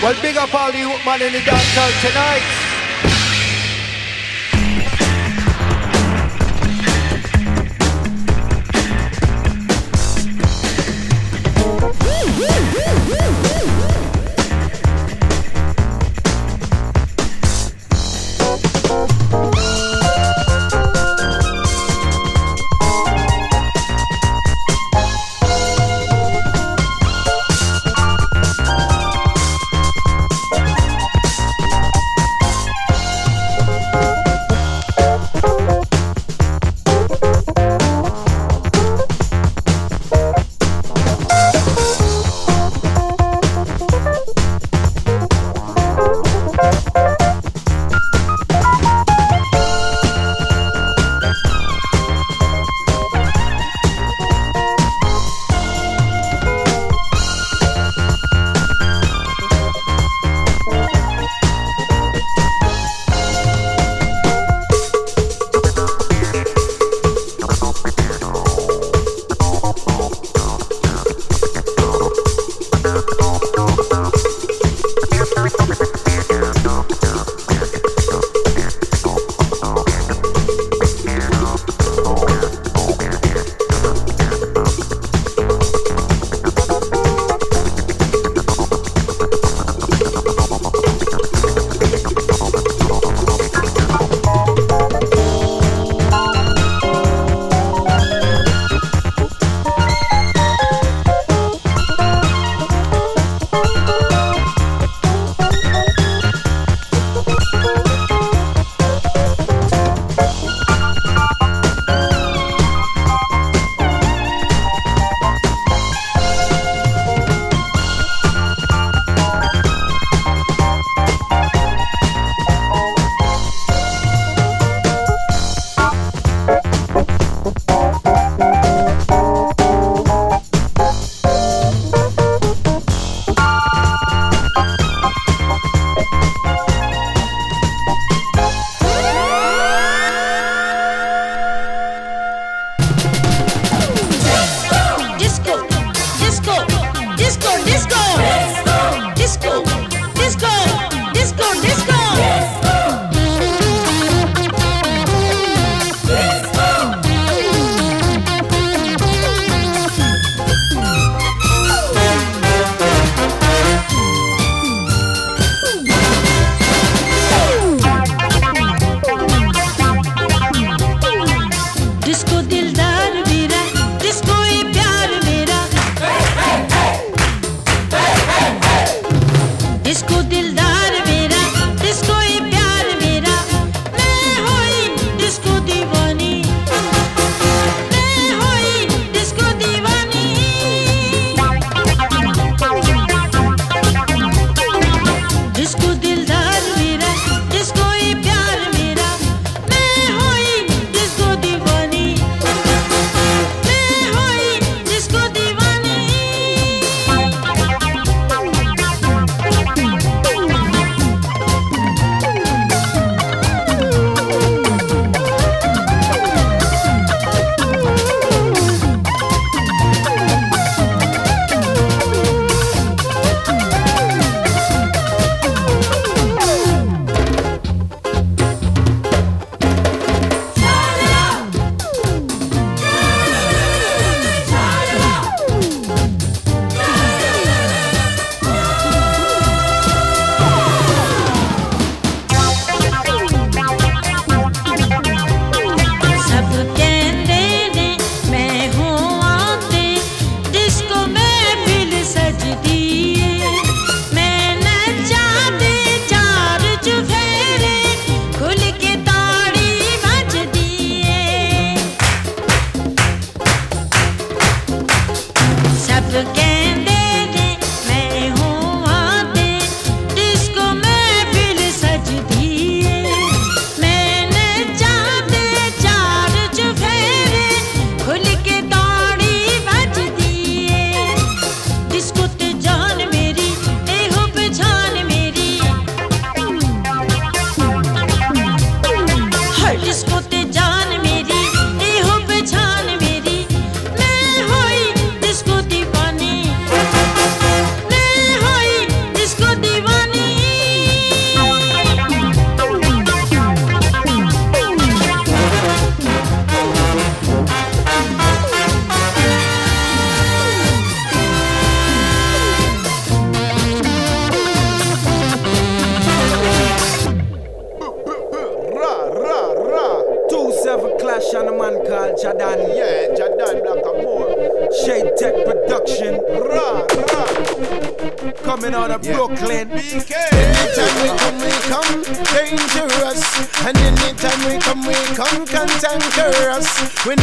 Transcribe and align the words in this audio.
Well, 0.00 0.14
big 0.22 0.36
up 0.36 0.54
all 0.54 0.70
the 0.70 0.78
man 1.04 1.22
in 1.22 1.32
the 1.32 1.40
dance 1.40 1.74
tonight. 2.00 2.67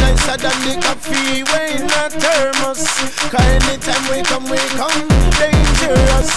Nicer 0.06 0.36
than 0.38 0.58
the 0.62 0.74
coffee, 0.82 1.42
we 1.42 1.60
in 1.74 1.90
a 1.90 2.06
thermos. 2.10 2.82
Cause 3.30 3.42
anytime 3.42 4.04
we 4.10 4.22
come, 4.22 4.46
we 4.46 4.58
come 4.78 5.02
dangerous. 5.34 6.30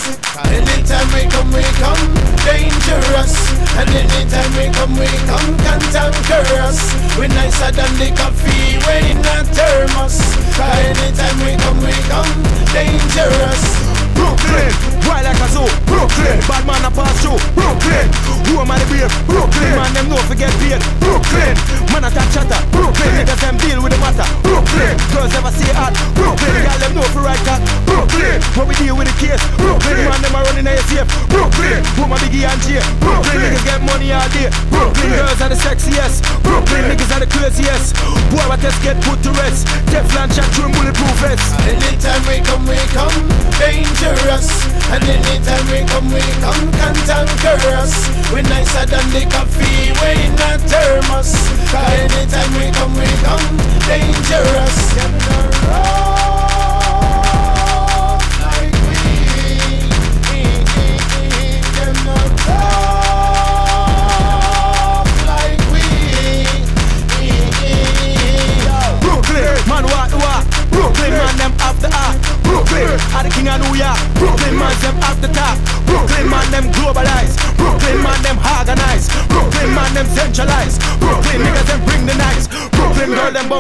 Anytime 0.50 1.10
we 1.14 1.22
come, 1.30 1.52
we 1.54 1.66
come 1.78 2.06
dangerous. 2.46 3.34
And 3.78 3.90
anytime 3.90 4.52
we 4.58 4.66
come, 4.74 4.94
we 4.98 5.10
come 5.30 5.52
cantankerous. 5.66 6.80
We 7.18 7.28
nicer 7.28 7.72
than 7.72 7.94
the 8.02 8.10
coffee, 8.18 8.82
we 8.86 8.96
in 9.12 9.22
a 9.22 9.38
thermos. 9.54 10.18
Cause 10.58 10.80
anytime 10.90 11.38
we 11.46 11.54
come, 11.62 11.80
we 11.86 11.94
come 12.10 12.34
dangerous. 12.74 13.89
Brooklyn, 14.20 14.72
wild 15.08 15.24
like 15.24 15.40
a 15.40 15.48
zoo. 15.48 15.64
Brooklyn, 15.88 16.38
bad 16.44 16.64
man 16.68 16.84
a 16.84 16.92
pass 16.92 17.16
through. 17.24 17.40
Brooklyn, 17.56 18.08
who 18.52 18.60
am 18.60 18.68
I 18.68 18.76
the 18.76 18.86
brave? 18.92 19.14
Brooklyn, 19.32 19.72
man 19.80 19.92
them 19.96 20.12
know 20.12 20.20
forget 20.28 20.52
paid. 20.60 20.84
Brooklyn, 21.00 21.56
man 21.96 22.04
a 22.04 22.10
talk 22.12 22.28
chatter. 22.36 22.60
Brooklyn, 22.76 23.12
niggas 23.16 23.40
them 23.40 23.56
deal 23.64 23.80
with 23.80 23.96
the 23.96 24.00
matter. 24.04 24.28
Brooklyn, 24.44 24.94
girls 25.16 25.32
never 25.32 25.52
see 25.56 25.72
hard. 25.72 25.96
Brooklyn, 26.20 26.52
girl 26.68 26.80
them 26.84 26.92
know 27.00 27.08
for 27.16 27.24
right 27.24 27.40
cock. 27.48 27.64
Brooklyn, 27.88 28.44
when 28.60 28.68
we 28.68 28.76
deal 28.76 28.96
with 29.00 29.08
the 29.08 29.16
case. 29.16 29.40
Brooklyn, 29.56 30.04
man 30.04 30.20
them 30.20 30.36
a 30.36 30.40
running 30.44 30.68
a 30.68 30.76
safe. 30.92 31.08
Brooklyn, 31.32 31.80
woman 31.96 32.20
biggie 32.20 32.44
and 32.44 32.60
J. 32.68 32.84
Brooklyn, 33.00 33.40
niggas 33.40 33.64
get 33.64 33.80
money 33.88 34.12
all 34.12 34.28
day. 34.36 34.52
Brooklyn, 34.68 35.16
girls 35.16 35.40
are 35.40 35.48
the 35.48 35.56
sexiest. 35.56 36.28
Brooklyn, 36.44 36.92
niggas 36.92 37.08
are 37.16 37.24
the 37.24 37.30
craziest. 37.32 37.96
Boy, 38.36 38.44
what 38.52 38.60
else 38.68 38.78
get 38.84 39.00
put 39.08 39.24
to 39.24 39.32
rest? 39.40 39.64
Teflon 39.90 40.28
shot 40.36 40.46
through 40.54 40.70
bulletproof 40.76 41.16
vest. 41.24 41.56
Anytime 41.64 42.22
we 42.28 42.44
come, 42.44 42.66
we 42.68 42.78
come. 42.92 43.16
Danger 43.58 44.09
dangerous. 44.10 44.50
And 44.90 45.04
anytime 45.04 45.66
we 45.70 45.86
come, 45.86 46.10
we 46.12 46.22
come 46.42 46.72
cantankerous. 46.74 47.94
We 48.34 48.42
nicer 48.42 48.86
than 48.86 49.06
the 49.14 49.24
coffee, 49.30 49.94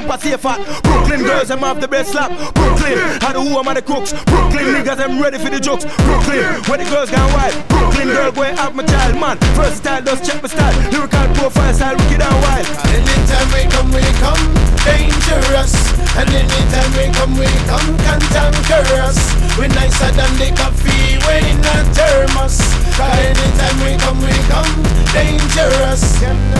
bumper 0.01 0.21
safe 0.21 0.39
fat. 0.39 0.59
Brooklyn 0.83 1.23
girls 1.23 1.47
them 1.47 1.59
have 1.59 1.81
the 1.81 1.87
best 1.87 2.11
slap. 2.11 2.31
Brooklyn 2.53 2.97
are 3.23 3.33
the 3.33 3.41
who 3.41 3.57
am 3.59 3.73
the 3.73 3.81
cooks. 3.81 4.13
Brooklyn 4.25 4.65
niggas 4.75 4.97
them 4.97 5.21
ready 5.21 5.37
for 5.37 5.49
the 5.49 5.59
jokes. 5.59 5.85
Brooklyn 6.03 6.43
where 6.67 6.77
the 6.77 6.85
girls 6.85 7.11
gone 7.11 7.31
wild. 7.33 7.53
Brooklyn 7.67 8.07
girl 8.07 8.31
go 8.31 8.43
have 8.43 8.75
my 8.75 8.83
child 8.85 9.15
man. 9.19 9.37
First 9.55 9.77
style 9.77 10.01
does 10.01 10.21
check 10.25 10.41
my 10.41 10.49
style. 10.49 10.75
Lyrical 10.91 11.27
profile 11.35 11.73
style 11.73 11.97
wicked 11.97 12.21
and 12.21 12.37
wild. 12.43 12.65
Anytime 12.95 13.47
we 13.51 13.61
come 13.67 13.89
we 13.91 14.03
come 14.23 14.43
dangerous. 14.83 15.73
And 16.15 16.29
anytime 16.31 16.91
we 16.95 17.05
come, 17.15 17.33
we 17.37 17.47
come 17.67 17.89
cantankerous. 18.03 19.19
We 19.57 19.67
nicer 19.67 20.11
than 20.15 20.31
the 20.39 20.51
coffee, 20.55 21.19
we 21.27 21.37
a 21.53 21.75
thermos. 21.95 22.57
Cause 22.95 23.19
anytime 23.23 23.77
we 23.83 23.91
come, 23.99 24.19
we 24.19 24.35
come 24.47 24.73
dangerous. 25.13 26.58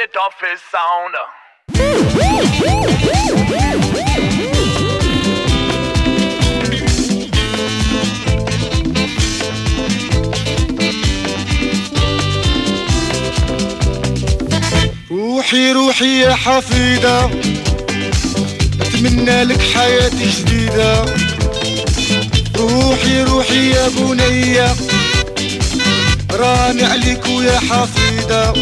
The 0.00 0.06
toughest 0.14 0.64
sound. 0.72 1.14
روحي 15.10 15.72
روحي 15.72 16.20
يا 16.20 16.34
حفيدة 16.34 17.30
أتمنى 18.80 19.44
لك 19.44 19.60
حياة 19.60 20.08
جديدة 20.08 21.04
روحي 22.56 23.22
روحي 23.22 23.70
يا 23.70 23.88
بنية 23.88 24.74
راني 26.32 26.84
عليك 26.84 27.26
ويا 27.26 27.58
حفيدة 27.58 28.52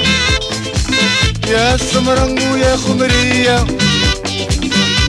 يا 1.49 1.76
سمرنج 1.76 2.40
ويا 2.52 2.76
خمرية. 2.76 3.67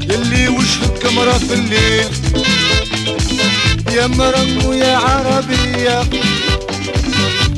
يلي 0.09 0.47
وشك 0.47 1.05
مرة 1.15 1.31
في 1.33 1.53
الليل. 1.53 2.09
يا 3.91 4.07
مرنج 4.07 4.65
ويا 4.65 4.97
عربية. 4.97 6.03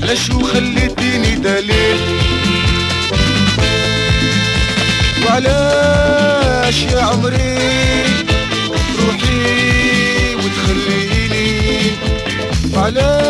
علاش 0.01 0.31
خليتيني 0.31 1.35
دليل؟ 1.35 1.99
وعلاش 5.25 6.81
يا 6.81 7.01
عمري؟ 7.01 7.57
تروحي 8.97 10.35
وتخليني. 10.35 11.91
وعلاش 12.73 13.20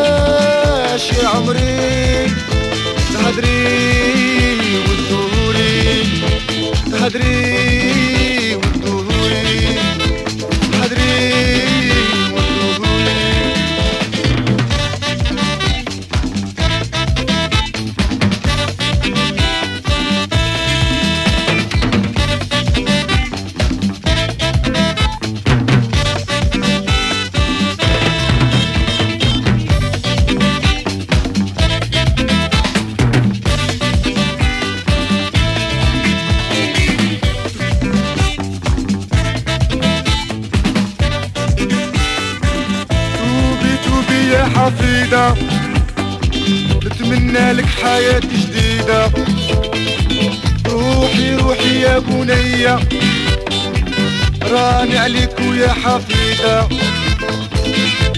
راني 54.52 54.98
عليك 54.98 55.40
ويا 55.40 55.74
حفيدة. 55.74 56.68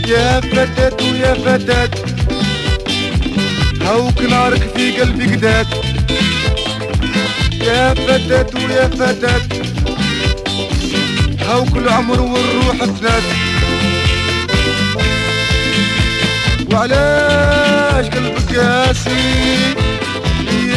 يا 0.08 0.40
فتاة 0.42 0.98
ويا 1.12 1.34
فتاة 1.34 1.90
هوك 3.88 4.22
نارك 4.22 4.70
في 4.76 4.92
قلبي 5.02 5.26
قدات 5.36 5.68
يا 7.62 7.94
فتاة 7.94 8.48
ويا 8.66 8.88
فتاة 8.88 9.42
هوك 11.50 11.78
العمر 11.78 12.22
والروح 12.22 12.82
الثلاث 12.82 13.24
وعلاش 16.74 18.06
قلبك 18.08 18.56
قاسي؟ 18.56 19.76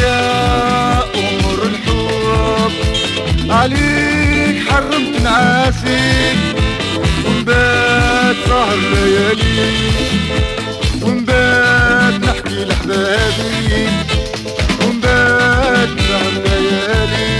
يا 0.01 0.99
أمر 1.03 1.59
الحب. 1.63 2.71
عليك 3.51 4.36
حرمت 4.69 5.21
نعاسي. 5.21 6.33
ونبات 7.25 8.35
سهر 8.47 8.75
ليالي. 8.75 9.71
ونبات 11.01 12.13
نحكي 12.13 12.65
لحبابي. 12.65 13.87
ونبات 14.81 15.89
سهر 16.07 16.33
ليالي. 16.45 17.37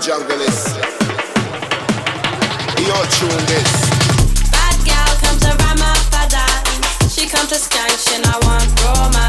jungle 0.00 0.40
is. 0.40 0.64
Bad 4.52 4.76
gal 4.84 5.16
comes 5.16 5.44
around 5.44 5.78
my 5.78 5.94
father. 6.10 7.08
She 7.08 7.28
comes 7.28 7.48
to 7.48 7.56
skank, 7.56 7.98
she 7.98 8.22
I 8.22 8.38
want 8.44 8.80
romance. 8.82 9.27